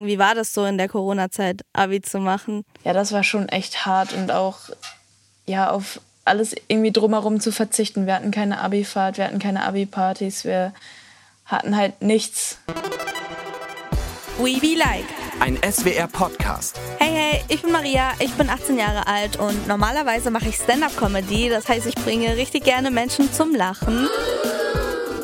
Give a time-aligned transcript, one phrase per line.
[0.00, 2.64] Wie war das so in der Corona-Zeit, Abi zu machen?
[2.84, 4.58] Ja, das war schon echt hart und auch
[5.44, 8.06] ja auf alles irgendwie drumherum zu verzichten.
[8.06, 10.72] Wir hatten keine Abi-Fahrt, wir hatten keine Abi-Partys, wir
[11.46, 12.58] hatten halt nichts.
[14.38, 15.06] We Be Like.
[15.40, 16.78] Ein SWR-Podcast.
[17.00, 21.48] Hey, hey, ich bin Maria, ich bin 18 Jahre alt und normalerweise mache ich Stand-up-Comedy.
[21.48, 24.08] Das heißt, ich bringe richtig gerne Menschen zum Lachen.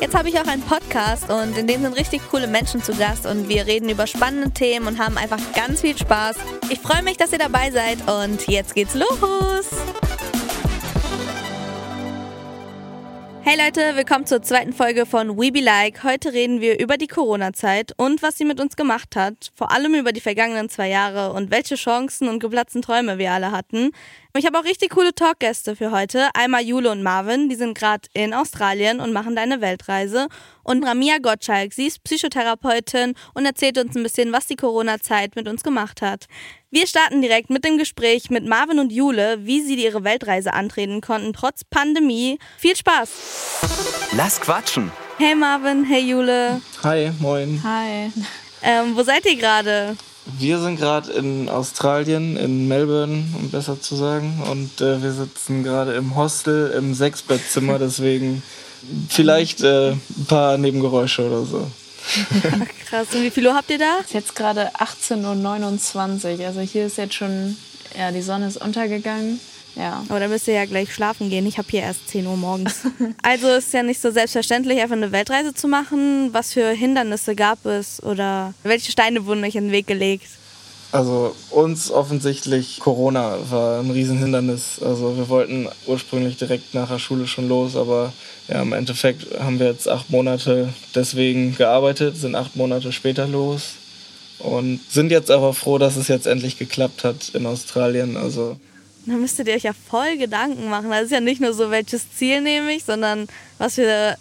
[0.01, 3.25] Jetzt habe ich auch einen Podcast und in dem sind richtig coole Menschen zu Gast
[3.25, 6.35] und wir reden über spannende Themen und haben einfach ganz viel Spaß.
[6.69, 9.69] Ich freue mich, dass ihr dabei seid und jetzt geht's los.
[13.47, 16.03] Hey Leute, willkommen zur zweiten Folge von We Be Like.
[16.03, 19.51] Heute reden wir über die Corona-Zeit und was sie mit uns gemacht hat.
[19.55, 23.51] Vor allem über die vergangenen zwei Jahre und welche Chancen und geplatzten Träume wir alle
[23.51, 23.91] hatten.
[24.37, 26.27] Ich habe auch richtig coole Talkgäste für heute.
[26.33, 30.27] Einmal Jule und Marvin, die sind gerade in Australien und machen deine Weltreise.
[30.61, 35.47] Und Ramia Gottschalk, sie ist Psychotherapeutin und erzählt uns ein bisschen, was die Corona-Zeit mit
[35.47, 36.25] uns gemacht hat.
[36.69, 40.99] Wir starten direkt mit dem Gespräch mit Marvin und Jule, wie sie ihre Weltreise antreten
[40.99, 42.37] konnten, trotz Pandemie.
[42.57, 43.09] Viel Spaß!
[44.17, 44.91] Lass quatschen!
[45.17, 46.61] Hey Marvin, hey Jule.
[46.83, 47.61] Hi, moin.
[47.63, 48.11] Hi.
[48.61, 49.95] Ähm, wo seid ihr gerade?
[50.25, 54.41] Wir sind gerade in Australien, in Melbourne, um besser zu sagen.
[54.49, 58.41] Und äh, wir sitzen gerade im Hostel im Sechsbettzimmer, deswegen
[59.09, 61.67] vielleicht äh, ein paar Nebengeräusche oder so.
[62.89, 63.97] Krass, und wie viel Uhr habt ihr da?
[63.99, 66.47] Es ist jetzt gerade 18.29 Uhr.
[66.47, 67.57] Also hier ist jetzt schon,
[67.97, 69.39] ja, die Sonne ist untergegangen.
[69.75, 70.03] Ja.
[70.07, 71.45] Aber dann müsst ihr ja gleich schlafen gehen.
[71.45, 72.81] Ich habe hier erst 10 Uhr morgens.
[73.21, 76.29] also ist ja nicht so selbstverständlich, einfach eine Weltreise zu machen.
[76.31, 80.27] Was für Hindernisse gab es oder welche Steine wurden euch in den Weg gelegt?
[80.91, 84.79] Also uns offensichtlich Corona war ein Riesenhindernis.
[84.81, 88.13] Also wir wollten ursprünglich direkt nach der Schule schon los, aber
[88.47, 93.73] ja, im Endeffekt haben wir jetzt acht Monate deswegen gearbeitet, sind acht Monate später los
[94.39, 98.15] und sind jetzt aber froh, dass es jetzt endlich geklappt hat in Australien.
[98.15, 98.55] Also
[99.05, 100.89] dann müsstet ihr euch ja voll Gedanken machen.
[100.89, 104.17] Das ist ja nicht nur so, welches Ziel nehme ich, sondern was für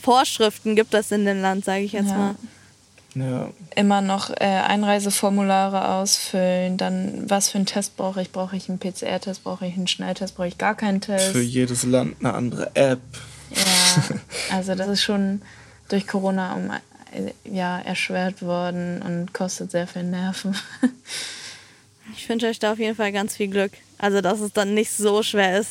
[0.00, 2.16] Vorschriften gibt es in dem Land, sage ich jetzt Ja.
[2.16, 2.34] mal.
[3.14, 8.32] ja, Immer noch äh, Einreiseformulare ausfüllen, dann was für einen Test brauche ich?
[8.32, 9.44] Brauche ich einen PCR-Test?
[9.44, 10.34] Brauche ich einen Schnelltest?
[10.36, 11.32] Brauche ich gar keinen Test?
[11.32, 13.00] für jedes Land eine andere App.
[13.54, 15.42] Ja, also das ist schon
[15.88, 20.56] durch Corona um, äh, ja, erschwert worden und kostet sehr viel Nerven.
[22.16, 23.72] Ich wünsche euch da auf jeden Fall ganz viel Glück.
[23.98, 25.70] Also, dass es dann nicht so schwer ist.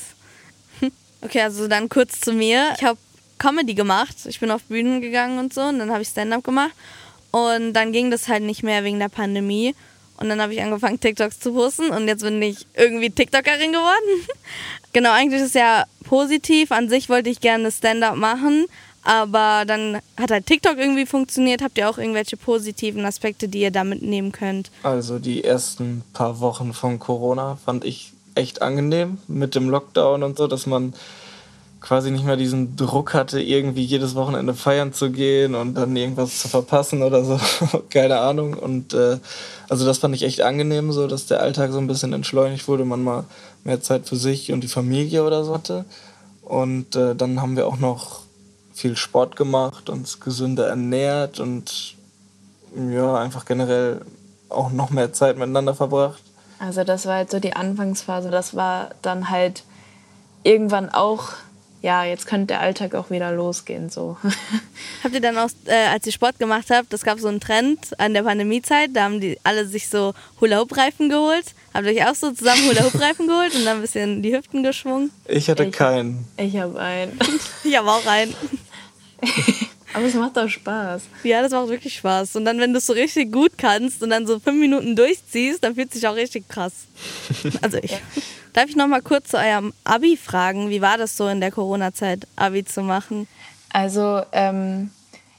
[1.24, 2.74] Okay, also dann kurz zu mir.
[2.76, 2.98] Ich habe
[3.38, 4.16] Comedy gemacht.
[4.26, 6.72] Ich bin auf Bühnen gegangen und so und dann habe ich Stand-up gemacht.
[7.30, 9.76] Und dann ging das halt nicht mehr wegen der Pandemie.
[10.18, 14.28] Und dann habe ich angefangen, TikToks zu posten und jetzt bin ich irgendwie TikTokerin geworden.
[14.94, 16.72] genau, eigentlich ist es ja positiv.
[16.72, 18.66] An sich wollte ich gerne Stand-up machen,
[19.04, 21.62] aber dann hat halt TikTok irgendwie funktioniert.
[21.62, 24.70] Habt ihr auch irgendwelche positiven Aspekte, die ihr da mitnehmen könnt?
[24.84, 30.38] Also die ersten paar Wochen von Corona fand ich echt angenehm mit dem Lockdown und
[30.38, 30.94] so, dass man
[31.82, 36.40] quasi nicht mehr diesen Druck hatte, irgendwie jedes Wochenende feiern zu gehen und dann irgendwas
[36.40, 37.40] zu verpassen oder so.
[37.90, 38.54] Keine Ahnung.
[38.54, 39.18] Und äh,
[39.68, 42.86] also das fand ich echt angenehm, so dass der Alltag so ein bisschen entschleunigt wurde,
[42.86, 43.26] man mal
[43.64, 45.86] mehr Zeit für sich und die Familie oder so hatte.
[46.44, 48.22] Und äh, dann haben wir auch noch
[48.74, 51.96] viel Sport gemacht, uns gesünder ernährt und
[52.76, 54.02] ja, einfach generell
[54.50, 56.22] auch noch mehr Zeit miteinander verbracht.
[56.60, 58.30] Also das war halt so die Anfangsphase.
[58.30, 59.64] Das war dann halt
[60.44, 61.30] irgendwann auch,
[61.82, 63.90] ja, jetzt könnte der Alltag auch wieder losgehen.
[63.90, 64.18] So.
[65.04, 68.00] Habt ihr dann auch, äh, als ihr Sport gemacht habt, das gab so einen Trend
[68.00, 71.46] an der Pandemiezeit, da haben die alle sich so Hula-Hoop-Reifen geholt.
[71.74, 75.12] Habt ihr euch auch so zusammen Hula-Hoop-Reifen geholt und dann ein bisschen die Hüften geschwungen?
[75.28, 76.28] Ich hatte Ich- keinen.
[76.38, 77.18] Ich habe einen.
[77.64, 78.34] Ich habe auch einen.
[79.94, 81.04] Aber es macht doch Spaß.
[81.24, 82.36] Ja, das macht wirklich Spaß.
[82.36, 85.64] Und dann, wenn du es so richtig gut kannst und dann so fünf Minuten durchziehst,
[85.64, 86.74] dann fühlt es sich auch richtig krass.
[87.62, 87.98] Also ich.
[88.54, 90.70] Darf ich noch mal kurz zu eurem Abi fragen?
[90.70, 93.28] Wie war das so in der Corona-Zeit, Abi zu machen?
[93.70, 94.92] Also, ähm,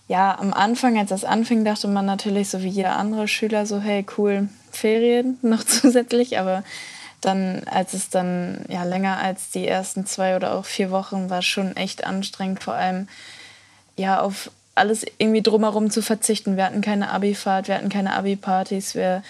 [0.09, 3.81] ja, am Anfang, als das anfing, dachte man natürlich so wie jeder andere Schüler so,
[3.81, 6.39] hey, cool, Ferien noch zusätzlich.
[6.39, 6.65] Aber
[7.21, 11.43] dann, als es dann ja länger als die ersten zwei oder auch vier Wochen war,
[11.43, 13.09] schon echt anstrengend, vor allem
[14.03, 16.57] ja auf alles irgendwie drumherum zu verzichten.
[16.57, 19.23] Wir hatten keine Abi-Fahrt, wir hatten keine Abi-Partys, wir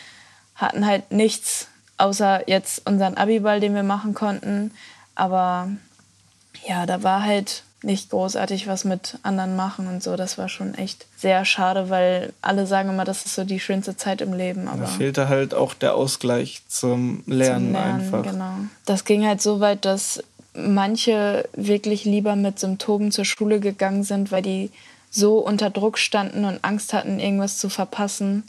[0.54, 4.72] hatten halt nichts außer jetzt unseren Abi-Ball, den wir machen konnten.
[5.14, 5.69] Aber
[6.66, 10.16] ja, da war halt nicht großartig was mit anderen machen und so.
[10.16, 13.96] Das war schon echt sehr schade, weil alle sagen immer, das ist so die schönste
[13.96, 14.68] Zeit im Leben.
[14.68, 18.22] Aber Da fehlte halt auch der Ausgleich zum Lernen, zum Lernen, einfach.
[18.22, 18.54] Genau.
[18.86, 20.22] Das ging halt so weit, dass
[20.54, 24.70] manche wirklich lieber mit Symptomen zur Schule gegangen sind, weil die
[25.10, 28.44] so unter Druck standen und Angst hatten, irgendwas zu verpassen,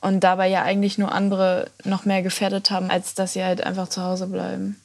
[0.00, 3.88] und dabei ja eigentlich nur andere noch mehr gefährdet haben, als dass sie halt einfach
[3.88, 4.76] zu Hause bleiben.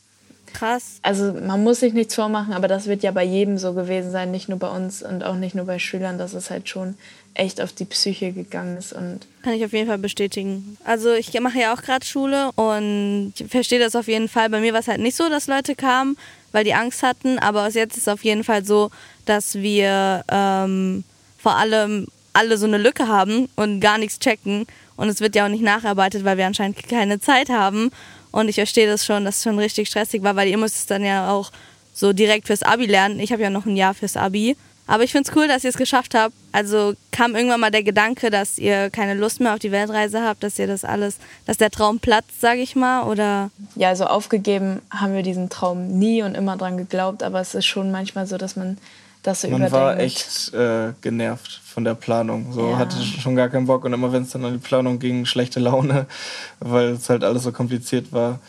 [0.54, 1.00] Krass.
[1.02, 4.32] Also man muss sich nichts vormachen, aber das wird ja bei jedem so gewesen sein,
[4.32, 6.96] nicht nur bei uns und auch nicht nur bei Schülern, dass es halt schon
[7.34, 10.78] echt auf die Psyche gegangen ist und kann ich auf jeden Fall bestätigen.
[10.84, 14.50] Also ich mache ja auch gerade Schule und ich verstehe das auf jeden Fall.
[14.50, 16.18] Bei mir war es halt nicht so, dass Leute kamen,
[16.52, 18.92] weil die Angst hatten, aber jetzt ist es auf jeden Fall so,
[19.26, 21.04] dass wir ähm,
[21.40, 25.46] vor allem alle so eine Lücke haben und gar nichts checken und es wird ja
[25.46, 27.92] auch nicht nacharbeitet, weil wir anscheinend keine Zeit haben
[28.34, 30.86] und ich verstehe das schon, dass es schon richtig stressig war, weil ihr müsst es
[30.88, 31.52] dann ja auch
[31.94, 33.20] so direkt fürs Abi lernen.
[33.20, 34.58] Ich habe ja noch ein Jahr fürs Abi.
[34.88, 36.34] Aber ich finde es cool, dass ihr es geschafft habt.
[36.52, 40.44] Also kam irgendwann mal der Gedanke, dass ihr keine Lust mehr auf die Weltreise habt,
[40.44, 43.52] dass ihr das alles, dass der Traum platzt, sage ich mal, oder?
[43.76, 47.66] Ja, also aufgegeben haben wir diesen Traum nie und immer dran geglaubt, aber es ist
[47.66, 48.78] schon manchmal so, dass man
[49.24, 49.74] das so Man überdenkt.
[49.74, 52.54] war echt äh, genervt von der Planung.
[52.54, 52.78] So Ja.
[52.78, 55.60] hatte schon gar keinen Bock und immer wenn es dann an die Planung ging, schlechte
[55.60, 56.06] Laune,
[56.60, 58.40] weil es halt alles so kompliziert war.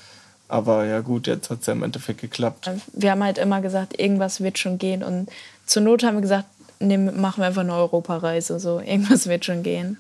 [0.49, 2.71] Aber ja gut, jetzt hat es ja im Endeffekt geklappt.
[2.93, 5.29] Wir haben halt immer gesagt, irgendwas wird schon gehen und
[5.65, 6.45] zur Not haben wir gesagt,
[6.81, 9.97] nee, machen wir einfach eine Europareise, so irgendwas wird schon gehen.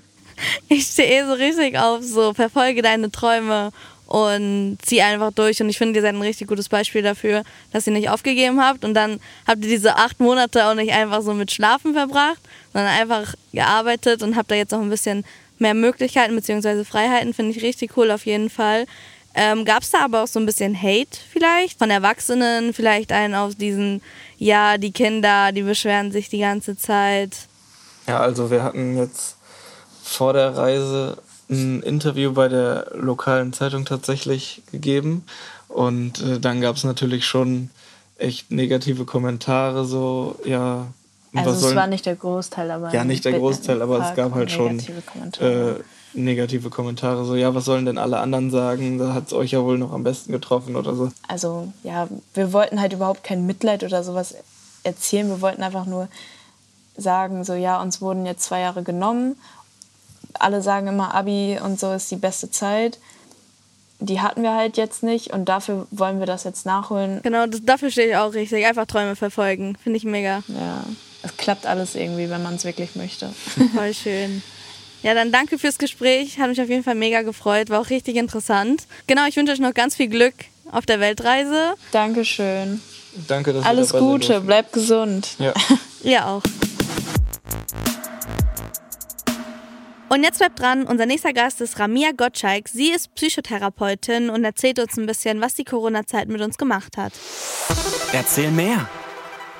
[0.68, 3.70] Ich stehe eh so richtig auf, so verfolge deine Träume
[4.06, 5.60] und zieh einfach durch.
[5.60, 7.42] Und ich finde, ihr seid ein richtig gutes Beispiel dafür,
[7.72, 8.84] dass ihr nicht aufgegeben habt.
[8.84, 12.40] Und dann habt ihr diese acht Monate auch nicht einfach so mit Schlafen verbracht,
[12.72, 15.24] sondern einfach gearbeitet und habt da jetzt auch ein bisschen
[15.58, 16.84] mehr Möglichkeiten bzw.
[16.84, 17.34] Freiheiten.
[17.34, 18.86] Finde ich richtig cool auf jeden Fall.
[19.34, 23.34] Ähm, Gab es da aber auch so ein bisschen Hate vielleicht von Erwachsenen, vielleicht einen
[23.34, 24.00] auf diesen,
[24.38, 27.34] ja, die Kinder, die beschweren sich die ganze Zeit.
[28.06, 29.36] Ja, also wir hatten jetzt
[30.04, 31.18] vor der Reise
[31.50, 35.24] ein Interview bei der lokalen Zeitung tatsächlich gegeben.
[35.68, 37.70] Und äh, dann gab es natürlich schon
[38.18, 40.86] echt negative Kommentare, so, ja.
[41.34, 44.14] Also was es sollen- war nicht der Großteil, aber Ja, nicht der Großteil, aber es
[44.14, 45.70] gab halt schon negative Kommentare.
[45.80, 45.82] äh,
[46.16, 47.24] negative Kommentare.
[47.24, 48.98] So, ja, was sollen denn alle anderen sagen?
[48.98, 51.10] Da hat es euch ja wohl noch am besten getroffen oder so.
[51.26, 54.36] Also ja, wir wollten halt überhaupt kein Mitleid oder sowas
[54.84, 55.28] erzählen.
[55.28, 56.06] Wir wollten einfach nur
[56.96, 59.34] sagen, so ja, uns wurden jetzt zwei Jahre genommen.
[60.40, 62.98] Alle sagen immer, Abi und so ist die beste Zeit.
[64.00, 67.20] Die hatten wir halt jetzt nicht und dafür wollen wir das jetzt nachholen.
[67.22, 68.66] Genau, das, dafür stehe ich auch richtig.
[68.66, 69.76] Einfach Träume verfolgen.
[69.82, 70.42] Finde ich mega.
[70.48, 70.84] Ja,
[71.22, 73.30] es klappt alles irgendwie, wenn man es wirklich möchte.
[73.74, 74.42] Voll schön.
[75.02, 76.38] Ja, dann danke fürs Gespräch.
[76.38, 77.70] Hat mich auf jeden Fall mega gefreut.
[77.70, 78.86] War auch richtig interessant.
[79.06, 80.34] Genau, ich wünsche euch noch ganz viel Glück
[80.72, 81.74] auf der Weltreise.
[81.92, 82.80] Dankeschön.
[83.28, 85.28] Danke, dass ihr Alles Gute, bleibt gesund.
[85.38, 85.52] Ja.
[86.02, 86.42] Ihr auch.
[90.14, 92.68] Und jetzt bleibt dran, unser nächster Gast ist Ramia Gottschalk.
[92.68, 97.12] Sie ist Psychotherapeutin und erzählt uns ein bisschen, was die Corona-Zeit mit uns gemacht hat.
[98.12, 98.88] Erzähl mehr.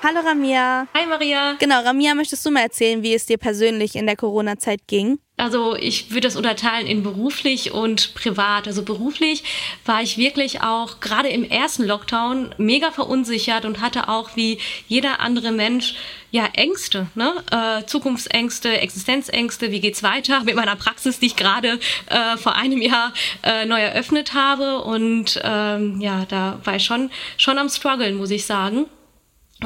[0.01, 0.87] Hallo Ramia.
[0.95, 1.57] Hi Maria.
[1.59, 5.19] Genau, Ramia, möchtest du mal erzählen, wie es dir persönlich in der Corona-Zeit ging?
[5.37, 8.69] Also ich würde das unterteilen in beruflich und privat.
[8.69, 9.43] Also beruflich
[9.85, 15.19] war ich wirklich auch gerade im ersten Lockdown mega verunsichert und hatte auch wie jeder
[15.19, 15.97] andere Mensch
[16.31, 17.35] ja Ängste, ne?
[17.51, 19.73] Äh, Zukunftsängste, Existenzängste.
[19.73, 23.81] Wie geht's weiter mit meiner Praxis, die ich gerade äh, vor einem Jahr äh, neu
[23.81, 24.83] eröffnet habe?
[24.83, 28.87] Und ähm, ja, da war ich schon schon am struggeln, muss ich sagen.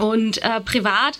[0.00, 1.18] Und äh, privat,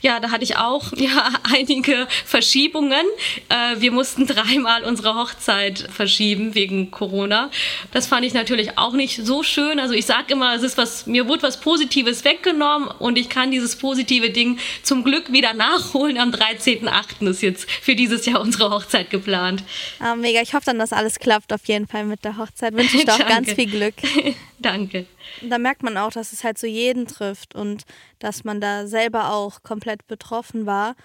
[0.00, 3.04] ja, da hatte ich auch ja einige Verschiebungen.
[3.48, 7.50] Äh, wir mussten dreimal unsere Hochzeit verschieben wegen Corona.
[7.92, 9.78] Das fand ich natürlich auch nicht so schön.
[9.78, 13.50] Also ich sage immer, es ist was, mir wurde was Positives weggenommen und ich kann
[13.50, 16.18] dieses positive Ding zum Glück wieder nachholen.
[16.18, 17.28] Am 13.8.
[17.28, 19.62] ist jetzt für dieses Jahr unsere Hochzeit geplant.
[19.98, 22.74] Ah, mega, ich hoffe dann, dass alles klappt auf jeden Fall mit der Hochzeit.
[22.74, 23.94] Wünsche ich dir auch ganz viel Glück.
[24.62, 25.06] Danke.
[25.42, 27.84] Da merkt man auch, dass es halt so jeden trifft und
[28.18, 30.96] dass man da selber auch komplett betroffen war.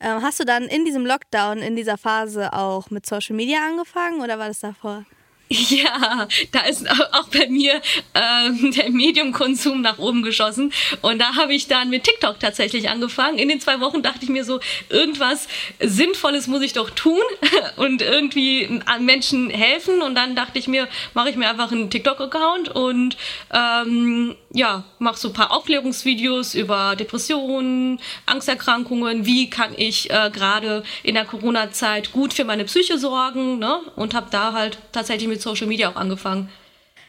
[0.00, 4.20] Ähm, hast du dann in diesem Lockdown, in dieser Phase auch mit Social Media angefangen
[4.20, 5.04] oder war das davor?
[5.74, 7.80] Ja, da ist auch bei mir
[8.14, 10.72] ähm, der Mediumkonsum nach oben geschossen.
[11.02, 13.38] Und da habe ich dann mit TikTok tatsächlich angefangen.
[13.38, 15.48] In den zwei Wochen dachte ich mir so, irgendwas
[15.80, 17.22] Sinnvolles muss ich doch tun
[17.76, 20.02] und irgendwie an Menschen helfen.
[20.02, 23.16] Und dann dachte ich mir, mache ich mir einfach einen TikTok-Account und
[23.52, 30.84] ähm, ja, mache so ein paar Aufklärungsvideos über Depressionen, Angsterkrankungen, wie kann ich äh, gerade
[31.02, 33.80] in der Corona-Zeit gut für meine Psyche sorgen ne?
[33.96, 36.48] und habe da halt tatsächlich mit Social Media auch angefangen.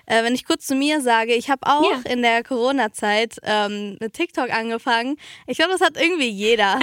[0.07, 2.11] Äh, wenn ich kurz zu mir sage, ich habe auch Ja.
[2.11, 5.17] in der Corona-Zeit ähm, mit TikTok angefangen.
[5.47, 6.79] Ich glaube, das hat irgendwie jeder.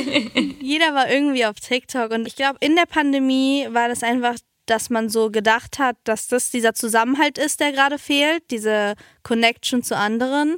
[0.60, 2.10] jeder war irgendwie auf TikTok.
[2.12, 4.36] Und ich glaube, in der Pandemie war das einfach,
[4.72, 9.82] dass man so gedacht hat, dass das dieser Zusammenhalt ist, der gerade fehlt, diese Connection
[9.82, 10.56] zu anderen.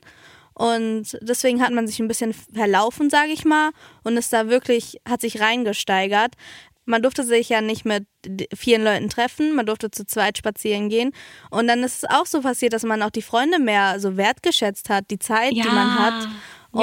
[0.55, 3.73] Und deswegen hat man sich ein bisschen verlaufen, sage ich mal,
[4.05, 6.35] und ist da wirklich, hat sich reingesteigert.
[6.87, 8.07] man durfte sich ja nicht mit
[8.55, 11.11] vielen Leuten treffen, man durfte zu zweit spazieren gehen.
[11.51, 14.91] Und dann ist es auch so passiert, dass man auch die Freunde mehr so wertgeschätzt
[14.91, 15.65] hat, die Zeit, ja.
[15.65, 16.29] die man hat.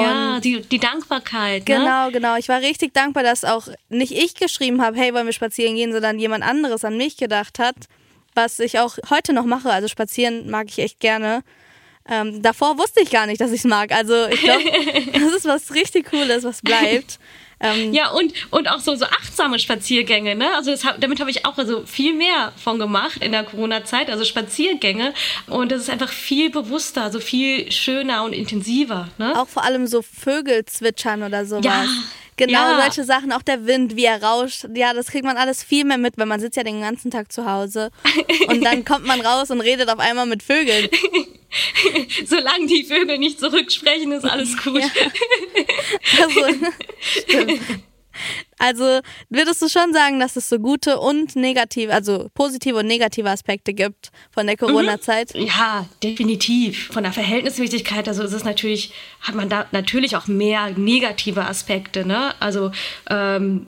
[0.00, 1.68] Ja, die, die Dankbarkeit.
[1.68, 1.76] Ne?
[1.76, 2.36] Genau, genau.
[2.36, 5.92] Ich war richtig dankbar, dass auch nicht ich geschrieben habe, hey, wollen wir spazieren gehen,
[5.92, 7.76] sondern jemand anderes an mich gedacht hat,
[8.34, 9.70] was ich auch heute noch mache.
[9.70, 11.42] Also spazieren mag ich echt gerne.
[12.08, 13.92] Ähm, davor wusste ich gar nicht, dass ich es mag.
[13.92, 14.64] Also ich glaube,
[15.12, 17.18] das ist was richtig Cooles, was bleibt.
[17.62, 20.54] Ähm, ja, und, und auch so, so achtsame Spaziergänge, ne?
[20.56, 24.24] Also das, damit habe ich auch also viel mehr von gemacht in der Corona-Zeit, also
[24.24, 25.14] Spaziergänge.
[25.46, 29.08] Und das ist einfach viel bewusster, so viel schöner und intensiver.
[29.18, 29.38] Ne?
[29.40, 31.64] Auch vor allem so Vögel zwitschern oder sowas.
[31.64, 31.86] Ja.
[32.36, 32.80] Genau, ja.
[32.82, 34.66] solche Sachen, auch der Wind, wie er rauscht.
[34.74, 37.30] Ja, das kriegt man alles viel mehr mit, weil man sitzt ja den ganzen Tag
[37.30, 37.90] zu Hause.
[38.48, 40.88] Und dann kommt man raus und redet auf einmal mit Vögeln.
[42.26, 44.82] Solange die Vögel nicht zurücksprechen, ist alles gut.
[44.82, 44.88] Ja.
[46.22, 46.40] Also,
[47.00, 47.60] stimmt.
[48.62, 53.28] Also würdest du schon sagen, dass es so gute und negative, also positive und negative
[53.28, 55.34] Aspekte gibt von der Corona-Zeit?
[55.34, 55.46] Mhm.
[55.46, 56.86] Ja, definitiv.
[56.92, 62.06] Von der Verhältnismäßigkeit, also ist es natürlich, hat man da natürlich auch mehr negative Aspekte.
[62.06, 62.34] Ne?
[62.38, 62.70] Also,
[63.10, 63.66] ähm,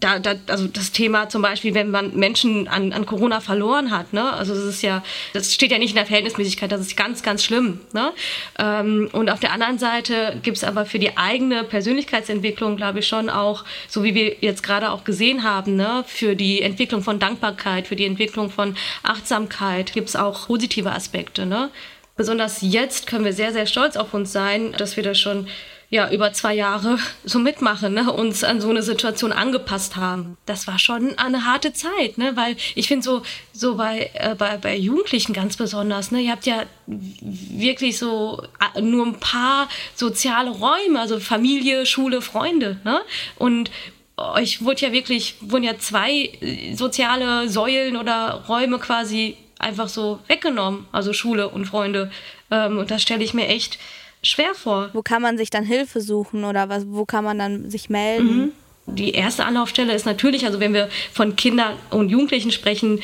[0.00, 4.12] da, da, also das Thema zum Beispiel, wenn man Menschen an, an Corona verloren hat,
[4.12, 4.32] ne?
[4.32, 7.44] also das ist ja, das steht ja nicht in der Verhältnismäßigkeit, das ist ganz, ganz
[7.44, 7.82] schlimm.
[7.92, 8.10] Ne?
[8.58, 13.06] Ähm, und auf der anderen Seite gibt es aber für die eigene Persönlichkeitsentwicklung, glaube ich,
[13.06, 17.18] schon auch, so wie wir jetzt gerade auch gesehen haben, ne, für die Entwicklung von
[17.18, 21.46] Dankbarkeit, für die Entwicklung von Achtsamkeit gibt es auch positive Aspekte.
[21.46, 21.70] Ne?
[22.16, 25.46] Besonders jetzt können wir sehr, sehr stolz auf uns sein, dass wir das schon
[25.90, 30.36] ja, über zwei Jahre so mitmachen, ne, uns an so eine Situation angepasst haben.
[30.44, 33.22] Das war schon eine harte Zeit, ne, weil ich finde so,
[33.52, 38.42] so bei, äh, bei, bei Jugendlichen ganz besonders, ne, ihr habt ja wirklich so
[38.80, 43.00] nur ein paar soziale Räume, also Familie, Schule, Freunde, ne,
[43.36, 43.70] und
[44.18, 50.20] euch wurde ja wirklich, wurden ja zwei äh, soziale Säulen oder Räume quasi einfach so
[50.28, 52.10] weggenommen, also Schule und Freunde.
[52.50, 53.78] Ähm, und das stelle ich mir echt
[54.22, 54.90] schwer vor.
[54.92, 58.36] Wo kann man sich dann Hilfe suchen oder was, wo kann man dann sich melden?
[58.36, 58.52] Mhm.
[58.86, 63.00] Die erste Anlaufstelle ist natürlich, also wenn wir von Kindern und Jugendlichen sprechen,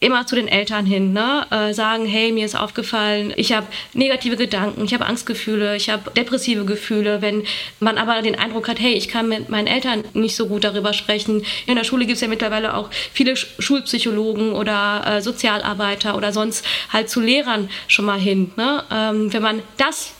[0.00, 1.46] immer zu den Eltern hin, ne?
[1.50, 6.10] Äh, sagen, hey, mir ist aufgefallen, ich habe negative Gedanken, ich habe Angstgefühle, ich habe
[6.12, 7.20] depressive Gefühle.
[7.20, 7.44] Wenn
[7.80, 10.94] man aber den Eindruck hat, hey, ich kann mit meinen Eltern nicht so gut darüber
[10.94, 11.44] sprechen.
[11.66, 16.64] In der Schule gibt es ja mittlerweile auch viele Schulpsychologen oder äh, Sozialarbeiter oder sonst
[16.90, 18.52] halt zu Lehrern schon mal hin.
[18.56, 18.82] Ne?
[18.90, 20.14] Ähm, wenn man das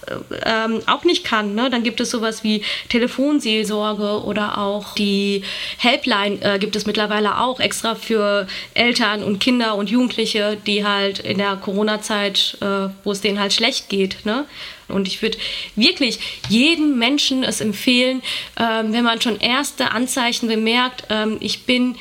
[0.44, 1.70] ähm, auch nicht kann, ne?
[1.70, 5.42] dann gibt es sowas wie Telefonseelsorge oder auch die
[5.78, 10.84] Helpline äh, gibt es mittlerweile auch extra für Eltern und Kinder Kinder und Jugendliche, die
[10.84, 14.24] halt in der Corona-Zeit, äh, wo es denen halt schlecht geht.
[14.24, 14.44] Ne?
[14.88, 15.38] Und ich würde
[15.76, 18.22] wirklich jedem Menschen es empfehlen,
[18.58, 21.96] ähm, wenn man schon erste Anzeichen bemerkt, ähm, ich bin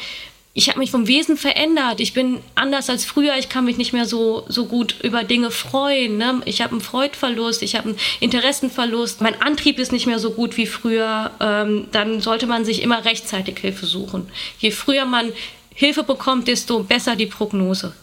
[0.55, 2.01] ich habe mich vom Wesen verändert.
[2.01, 3.37] Ich bin anders als früher.
[3.37, 6.17] Ich kann mich nicht mehr so, so gut über Dinge freuen.
[6.17, 6.41] Ne?
[6.45, 9.21] Ich habe einen Freudverlust, ich habe einen Interessenverlust.
[9.21, 11.31] Mein Antrieb ist nicht mehr so gut wie früher.
[11.39, 14.27] Ähm, dann sollte man sich immer rechtzeitig Hilfe suchen.
[14.57, 15.31] Je früher man
[15.79, 17.93] Hilfe bekommt, desto besser die Prognose.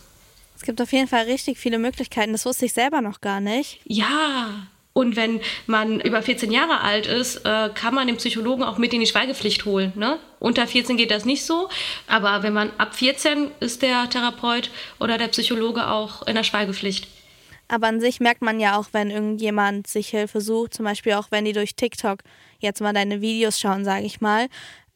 [0.57, 2.33] Es gibt auf jeden Fall richtig viele Möglichkeiten.
[2.33, 3.81] Das wusste ich selber noch gar nicht.
[3.85, 4.67] Ja.
[4.95, 8.95] Und wenn man über 14 Jahre alt ist, äh, kann man den Psychologen auch mit
[8.95, 9.93] in die Schweigepflicht holen.
[9.95, 10.19] Ne?
[10.39, 11.69] Unter 14 geht das nicht so,
[12.07, 17.09] aber wenn man ab 14 ist der Therapeut oder der Psychologe auch in der Schweigepflicht.
[17.69, 21.27] Aber an sich merkt man ja auch, wenn irgendjemand sich Hilfe sucht, zum Beispiel auch
[21.31, 22.21] wenn die durch TikTok
[22.59, 24.47] jetzt mal deine Videos schauen, sage ich mal,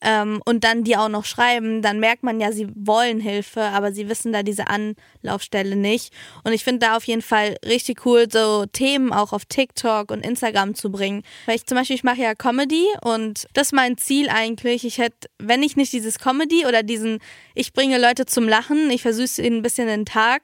[0.03, 3.93] ähm, und dann die auch noch schreiben, dann merkt man ja, sie wollen Hilfe, aber
[3.93, 6.13] sie wissen da diese Anlaufstelle nicht.
[6.45, 10.25] Und ich finde da auf jeden Fall richtig cool, so Themen auch auf TikTok und
[10.25, 11.23] Instagram zu bringen.
[11.47, 14.85] Weil ich zum Beispiel, ich mache ja Comedy und das ist mein Ziel eigentlich.
[14.85, 17.19] Ich hätte, wenn ich nicht dieses Comedy oder diesen,
[17.55, 20.43] ich bringe Leute zum Lachen, ich versüße ihnen ein bisschen den Tag,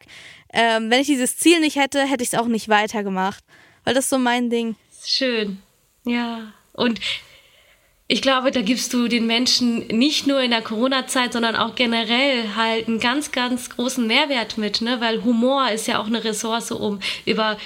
[0.52, 3.42] ähm, wenn ich dieses Ziel nicht hätte, hätte ich es auch nicht weitergemacht.
[3.84, 4.76] Weil das ist so mein Ding.
[5.04, 5.62] Schön.
[6.04, 6.52] Ja.
[6.72, 7.00] Und
[8.08, 12.54] ich glaube, da gibst du den Menschen nicht nur in der Corona-Zeit, sondern auch generell
[12.54, 15.00] halt einen ganz, ganz großen Mehrwert mit, ne?
[15.00, 17.56] Weil Humor ist ja auch eine Ressource, um über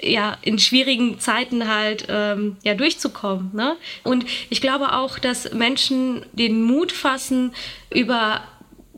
[0.00, 3.50] ja in schwierigen Zeiten halt ähm, ja durchzukommen.
[3.52, 3.76] Ne?
[4.04, 7.52] Und ich glaube auch, dass Menschen den Mut fassen,
[7.92, 8.42] über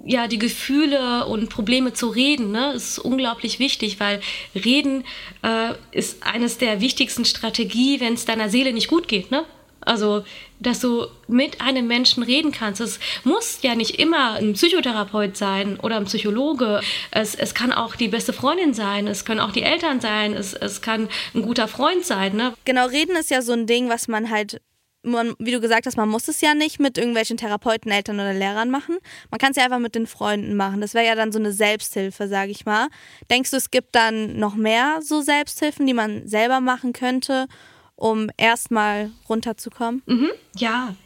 [0.04, 4.20] ja, die Gefühle und Probleme zu reden, ne, ist unglaublich wichtig, weil
[4.54, 5.04] Reden
[5.42, 9.44] äh, ist eines der wichtigsten Strategie, wenn es deiner Seele nicht gut geht, ne?
[9.80, 10.24] Also,
[10.58, 12.80] dass du mit einem Menschen reden kannst.
[12.80, 16.80] Es muss ja nicht immer ein Psychotherapeut sein oder ein Psychologe.
[17.10, 20.52] Es, es kann auch die beste Freundin sein, es können auch die Eltern sein, es,
[20.52, 22.36] es kann ein guter Freund sein.
[22.36, 22.52] Ne?
[22.64, 24.60] Genau, reden ist ja so ein Ding, was man halt
[25.02, 28.34] man, wie du gesagt hast, man muss es ja nicht mit irgendwelchen Therapeuten, Eltern oder
[28.34, 28.98] Lehrern machen.
[29.30, 30.80] Man kann es ja einfach mit den Freunden machen.
[30.80, 32.88] Das wäre ja dann so eine Selbsthilfe, sage ich mal.
[33.30, 37.46] Denkst du, es gibt dann noch mehr so Selbsthilfen, die man selber machen könnte,
[38.00, 40.02] um erstmal runterzukommen?
[40.06, 40.96] Mhm, ja.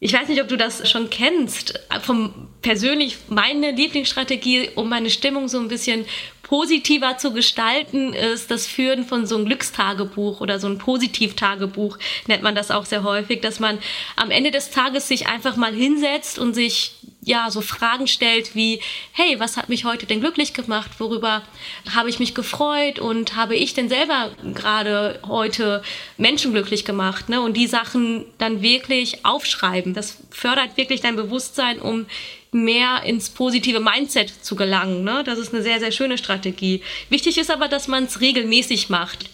[0.00, 1.78] Ich weiß nicht, ob du das schon kennst.
[2.02, 6.06] Vom persönlich meine Lieblingsstrategie, um meine Stimmung so ein bisschen
[6.50, 12.42] positiver zu gestalten, ist das Führen von so einem Glückstagebuch oder so ein Positivtagebuch, nennt
[12.42, 13.78] man das auch sehr häufig, dass man
[14.16, 18.80] am Ende des Tages sich einfach mal hinsetzt und sich ja so Fragen stellt wie,
[19.12, 20.90] hey, was hat mich heute denn glücklich gemacht?
[20.98, 21.42] Worüber
[21.94, 25.84] habe ich mich gefreut und habe ich denn selber gerade heute
[26.16, 27.28] Menschen glücklich gemacht?
[27.28, 27.40] Ne?
[27.40, 29.94] Und die Sachen dann wirklich aufschreiben.
[29.94, 32.06] Das fördert wirklich dein Bewusstsein, um
[32.52, 35.04] mehr ins positive Mindset zu gelangen.
[35.04, 35.22] Ne?
[35.24, 36.82] Das ist eine sehr, sehr schöne Strategie.
[37.08, 39.30] Wichtig ist aber, dass man es regelmäßig macht.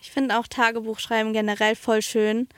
[0.00, 2.48] Ich finde auch Tagebuchschreiben generell voll schön.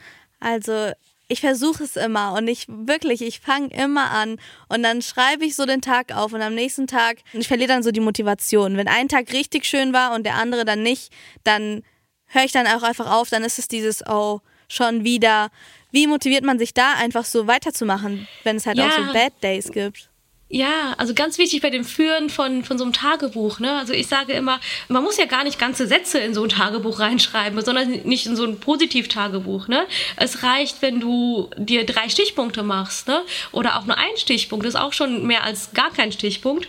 [0.41, 0.91] Also
[1.29, 4.39] ich versuche es immer und ich wirklich, ich fange immer an
[4.69, 7.83] und dann schreibe ich so den Tag auf und am nächsten Tag, ich verliere dann
[7.83, 8.77] so die Motivation.
[8.77, 11.13] Wenn ein Tag richtig schön war und der andere dann nicht,
[11.43, 11.83] dann
[12.27, 15.51] höre ich dann auch einfach auf, dann ist es dieses, oh, schon wieder
[15.97, 18.87] wie motiviert man sich da einfach so weiterzumachen, wenn es halt ja.
[18.87, 20.11] auch so Bad Days gibt?
[20.51, 23.61] Ja, also ganz wichtig bei dem Führen von, von so einem Tagebuch.
[23.61, 23.73] Ne?
[23.79, 27.01] Also ich sage immer, man muss ja gar nicht ganze Sätze in so ein Tagebuch
[27.01, 29.69] reinschreiben, sondern nicht in so ein Positivtagebuch.
[29.69, 29.87] Ne?
[30.17, 33.23] Es reicht, wenn du dir drei Stichpunkte machst ne?
[33.51, 34.67] oder auch nur ein Stichpunkt.
[34.67, 36.69] Das ist auch schon mehr als gar kein Stichpunkt.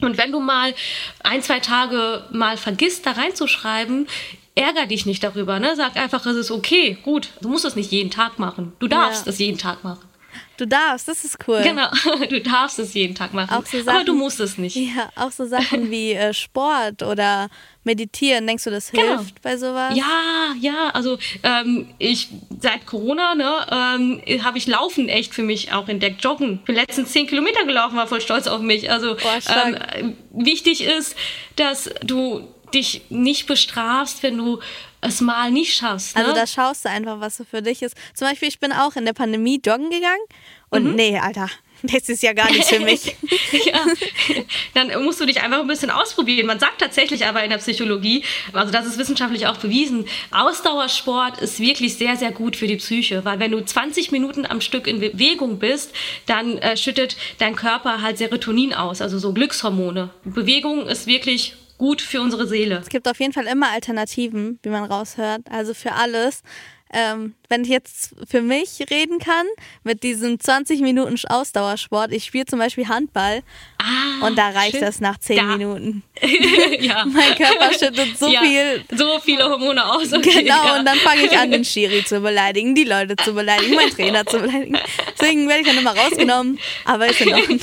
[0.00, 0.72] Und wenn du mal
[1.24, 4.06] ein, zwei Tage mal vergisst, da reinzuschreiben,
[4.54, 5.74] ärger dich nicht darüber, ne?
[5.76, 7.30] Sag einfach, es ist okay, gut.
[7.40, 8.72] Du musst es nicht jeden Tag machen.
[8.78, 9.32] Du darfst ja.
[9.32, 10.08] es jeden Tag machen.
[10.56, 11.60] Du darfst, das ist cool.
[11.62, 11.88] Genau,
[12.30, 13.54] du darfst es jeden Tag machen.
[13.54, 14.76] Auch so Sachen, aber du musst es nicht.
[14.76, 17.48] Ja, auch so Sachen wie äh, Sport oder
[17.84, 18.46] Meditieren.
[18.46, 19.18] Denkst du, das genau.
[19.18, 19.42] hilft genau.
[19.42, 19.96] bei sowas?
[19.96, 20.90] Ja, ja.
[20.90, 22.28] Also ähm, ich
[22.60, 26.22] seit Corona ne, ähm, habe ich Laufen echt für mich auch entdeckt.
[26.22, 26.60] Joggen.
[26.60, 28.90] Ich bin letztens zehn Kilometer gelaufen, war voll stolz auf mich.
[28.90, 31.16] Also Boah, ähm, wichtig ist,
[31.56, 34.60] dass du dich nicht bestrafst, wenn du
[35.00, 36.16] es mal nicht schaffst.
[36.16, 36.22] Ne?
[36.22, 37.96] Also da schaust du einfach, was so für dich ist.
[38.14, 40.22] Zum Beispiel, ich bin auch in der Pandemie joggen gegangen
[40.70, 40.94] und mhm.
[40.94, 41.50] nee, Alter,
[41.82, 43.06] das ist ja gar nichts für mich.
[43.66, 43.84] ja,
[44.74, 46.46] dann musst du dich einfach ein bisschen ausprobieren.
[46.46, 51.58] Man sagt tatsächlich aber in der Psychologie, also das ist wissenschaftlich auch bewiesen, Ausdauersport ist
[51.58, 55.00] wirklich sehr, sehr gut für die Psyche, weil wenn du 20 Minuten am Stück in
[55.00, 55.92] Bewegung bist,
[56.26, 60.10] dann äh, schüttet dein Körper halt Serotonin aus, also so Glückshormone.
[60.24, 62.78] Bewegung ist wirklich gut für unsere Seele.
[62.78, 65.40] Es gibt auf jeden Fall immer Alternativen, wie man raushört.
[65.50, 66.42] Also für alles
[66.92, 69.46] ähm, wenn ich jetzt für mich reden kann,
[69.84, 73.42] mit diesem 20 Minuten Ausdauersport, ich spiele zum Beispiel Handball
[73.78, 74.80] ah, und da reicht schön.
[74.80, 75.42] das nach 10 da.
[75.44, 76.02] Minuten.
[76.80, 77.04] ja.
[77.06, 78.84] Mein Körper schüttet so ja, viel.
[78.90, 80.12] So viele Hormone aus.
[80.12, 80.78] Okay, genau, ja.
[80.78, 84.24] und dann fange ich an, den Schiri zu beleidigen, die Leute zu beleidigen, meinen Trainer
[84.24, 84.78] zu beleidigen.
[85.18, 87.60] Deswegen werde ich dann immer rausgenommen, aber ist in Ordnung.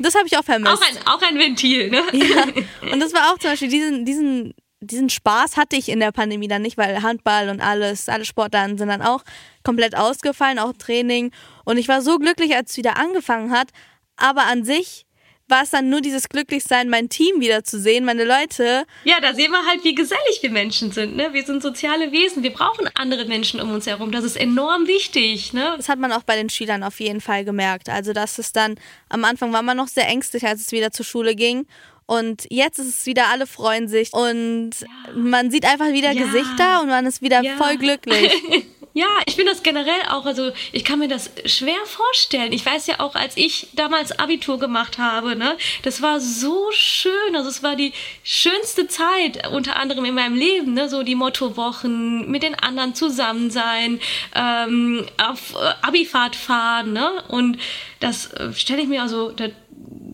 [0.00, 0.72] Das habe ich auch vermisst.
[0.72, 2.02] Auch ein, auch ein Ventil, ne?
[2.12, 2.92] Ja.
[2.92, 6.48] Und das war auch zum Beispiel diesen, diesen diesen Spaß hatte ich in der Pandemie
[6.48, 9.22] dann nicht, weil Handball und alles, alle Sportarten sind dann auch
[9.62, 11.32] komplett ausgefallen, auch Training.
[11.64, 13.70] Und ich war so glücklich, als es wieder angefangen hat.
[14.16, 15.06] Aber an sich
[15.48, 18.84] war es dann nur dieses Glücklichsein, mein Team wiederzusehen, meine Leute.
[19.04, 21.16] Ja, da sehen wir halt, wie gesellig wir Menschen sind.
[21.16, 21.32] Ne?
[21.32, 22.42] Wir sind soziale Wesen.
[22.42, 24.10] Wir brauchen andere Menschen um uns herum.
[24.10, 25.52] Das ist enorm wichtig.
[25.52, 25.74] Ne?
[25.76, 27.88] Das hat man auch bei den Schülern auf jeden Fall gemerkt.
[27.90, 28.76] Also, dass es dann
[29.08, 31.66] am Anfang war man noch sehr ängstlich, als es wieder zur Schule ging.
[32.06, 35.12] Und jetzt ist es wieder, alle freuen sich und ja.
[35.14, 36.24] man sieht einfach wieder ja.
[36.24, 37.56] Gesichter und man ist wieder ja.
[37.56, 38.32] voll glücklich.
[38.96, 42.52] Ja, ich finde das generell auch, also ich kann mir das schwer vorstellen.
[42.52, 47.34] Ich weiß ja auch, als ich damals Abitur gemacht habe, ne, das war so schön.
[47.34, 52.30] Also es war die schönste Zeit, unter anderem in meinem Leben, ne, so die Mottowochen,
[52.30, 53.98] mit den anderen zusammen sein,
[54.36, 57.58] ähm, auf äh, Abifahrt fahren, ne, und
[57.98, 59.50] das äh, stelle ich mir also, das,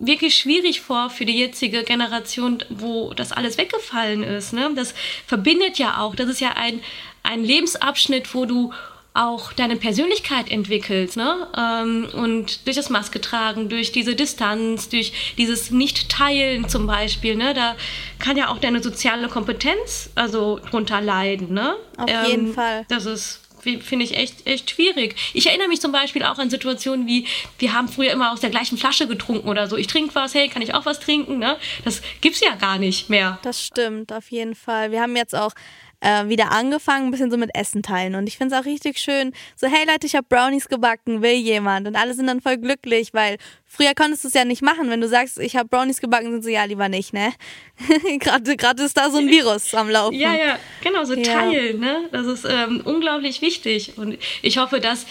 [0.00, 4.52] wirklich schwierig vor für die jetzige Generation, wo das alles weggefallen ist.
[4.52, 4.70] Ne?
[4.74, 4.94] Das
[5.26, 6.14] verbindet ja auch.
[6.14, 6.80] Das ist ja ein,
[7.22, 8.72] ein Lebensabschnitt, wo du
[9.12, 11.16] auch deine Persönlichkeit entwickelst.
[11.16, 11.48] Ne?
[11.56, 17.52] Ähm, und durch das Maske tragen, durch diese Distanz, durch dieses Nicht-Teilen zum Beispiel, ne?
[17.52, 17.76] da
[18.18, 21.52] kann ja auch deine soziale Kompetenz also drunter leiden.
[21.52, 21.74] Ne?
[21.96, 22.86] Auf ähm, jeden Fall.
[22.88, 25.16] Das ist finde ich echt, echt schwierig.
[25.34, 27.26] Ich erinnere mich zum Beispiel auch an Situationen wie,
[27.58, 29.76] wir haben früher immer aus der gleichen Flasche getrunken oder so.
[29.76, 31.38] Ich trinke was, hey, kann ich auch was trinken?
[31.38, 31.56] Ne?
[31.84, 33.38] Das gibt's ja gar nicht mehr.
[33.42, 34.90] Das stimmt, auf jeden Fall.
[34.90, 35.52] Wir haben jetzt auch
[36.00, 38.14] äh, wieder angefangen, ein bisschen so mit Essen teilen.
[38.14, 41.34] Und ich finde es auch richtig schön, so, hey Leute, ich habe Brownies gebacken, will
[41.34, 41.86] jemand?
[41.86, 43.36] Und alle sind dann voll glücklich, weil
[43.66, 44.90] früher konntest du es ja nicht machen.
[44.90, 47.32] Wenn du sagst, ich habe Brownies gebacken, sind sie ja lieber nicht, ne?
[48.18, 50.14] Gerade gerade ist da so ein Virus am Laufen.
[50.14, 51.22] Ja, ja, genau, so ja.
[51.22, 52.08] teilen, ne?
[52.12, 53.96] Das ist ähm, unglaublich wichtig.
[53.96, 55.06] Und ich hoffe, dass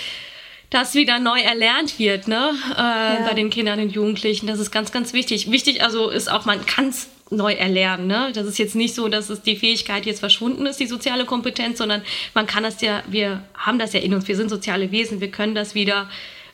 [0.70, 3.26] das wieder neu erlernt wird, ne, äh, ja.
[3.28, 4.46] bei den Kindern und Jugendlichen.
[4.46, 5.50] Das ist ganz, ganz wichtig.
[5.50, 8.08] Wichtig also ist auch, man kann es neu erlernen.
[8.08, 8.32] Ne?
[8.34, 11.78] Das ist jetzt nicht so, dass es die Fähigkeit jetzt verschwunden ist, die soziale Kompetenz,
[11.78, 12.02] sondern
[12.34, 15.32] man kann das ja, wir haben das ja in uns, wir sind soziale Wesen, wir
[15.32, 16.10] können das wieder,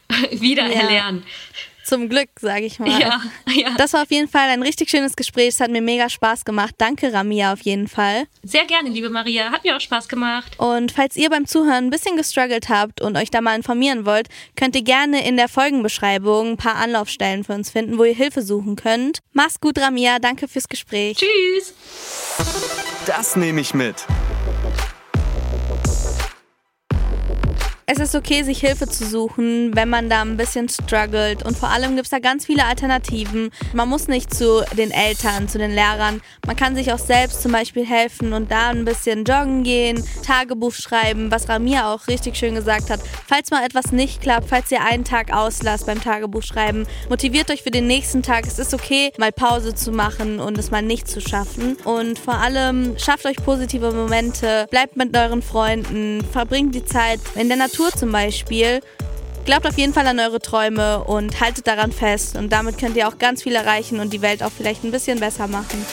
[0.31, 0.81] wieder ja.
[0.81, 1.23] erlernen.
[1.85, 2.89] Zum Glück, sage ich mal.
[2.99, 3.21] Ja,
[3.53, 3.75] ja.
[3.77, 5.49] Das war auf jeden Fall ein richtig schönes Gespräch.
[5.49, 6.73] Es hat mir mega Spaß gemacht.
[6.79, 8.23] Danke, Ramia, auf jeden Fall.
[8.41, 9.51] Sehr gerne, liebe Maria.
[9.51, 10.57] Hat mir auch Spaß gemacht.
[10.57, 14.29] Und falls ihr beim Zuhören ein bisschen gestruggelt habt und euch da mal informieren wollt,
[14.55, 18.41] könnt ihr gerne in der Folgenbeschreibung ein paar Anlaufstellen für uns finden, wo ihr Hilfe
[18.41, 19.19] suchen könnt.
[19.33, 20.17] Mach's gut, Ramia.
[20.17, 21.17] Danke fürs Gespräch.
[21.17, 21.75] Tschüss.
[23.05, 24.07] Das nehme ich mit.
[27.87, 31.43] Es ist okay, sich Hilfe zu suchen, wenn man da ein bisschen struggelt.
[31.45, 33.51] Und vor allem gibt es da ganz viele Alternativen.
[33.73, 36.19] Man muss nicht zu den Eltern, zu den Lehrern.
[36.47, 40.73] Man kann sich auch selbst zum Beispiel helfen und da ein bisschen joggen gehen, Tagebuch
[40.73, 43.01] schreiben, was Ramia auch richtig schön gesagt hat.
[43.27, 47.61] Falls mal etwas nicht klappt, falls ihr einen Tag auslasst beim Tagebuch schreiben, motiviert euch
[47.61, 48.47] für den nächsten Tag.
[48.47, 51.77] Es ist okay, mal Pause zu machen und es mal nicht zu schaffen.
[51.83, 57.47] Und vor allem schafft euch positive Momente, bleibt mit euren Freunden, verbringt die Zeit in
[57.47, 58.79] der Natur Natur zum Beispiel.
[59.43, 62.37] Glaubt auf jeden Fall an eure Träume und haltet daran fest.
[62.37, 65.19] Und damit könnt ihr auch ganz viel erreichen und die Welt auch vielleicht ein bisschen
[65.19, 65.85] besser machen.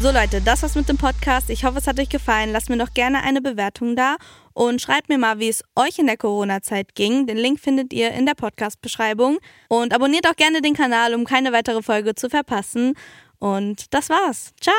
[0.00, 1.50] So Leute, das war's mit dem Podcast.
[1.50, 2.50] Ich hoffe, es hat euch gefallen.
[2.50, 4.16] Lasst mir doch gerne eine Bewertung da
[4.54, 7.28] und schreibt mir mal, wie es euch in der Corona-Zeit ging.
[7.28, 9.38] Den Link findet ihr in der Podcast-Beschreibung.
[9.68, 12.94] Und abonniert auch gerne den Kanal, um keine weitere Folge zu verpassen.
[13.38, 14.52] Und das war's.
[14.60, 14.74] Ciao!